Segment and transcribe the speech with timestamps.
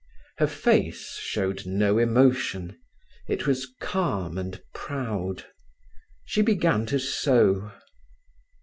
[0.39, 2.75] Her face showed no emotion;
[3.27, 5.45] it was calm and proud.
[6.25, 7.71] She began to sew.